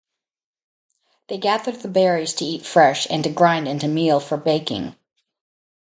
They 1.27 1.37
gathered 1.37 1.75
the 1.81 1.87
berries 1.87 2.33
to 2.33 2.43
eat 2.45 2.65
fresh 2.65 3.05
and 3.11 3.23
to 3.23 3.29
grind 3.29 3.67
into 3.67 3.87
meal 3.87 4.19
for 4.19 4.35
baking. 4.35 4.95